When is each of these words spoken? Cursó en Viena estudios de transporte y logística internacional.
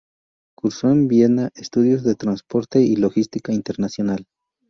Cursó 0.57 0.89
en 0.89 1.07
Viena 1.07 1.51
estudios 1.53 2.01
de 2.03 2.15
transporte 2.15 2.81
y 2.81 2.95
logística 2.95 3.53
internacional. 3.53 4.25